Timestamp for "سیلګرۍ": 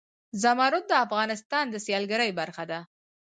1.85-2.31